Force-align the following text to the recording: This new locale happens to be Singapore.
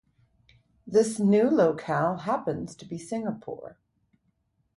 This 0.87 1.19
new 1.19 1.43
locale 1.47 2.15
happens 2.17 2.73
to 2.77 2.85
be 2.85 2.97
Singapore. 2.97 3.77